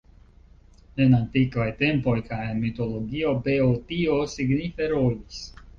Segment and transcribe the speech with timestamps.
[1.05, 5.43] En antikvaj tempoj kaj en mitologio Beotio signife rolis.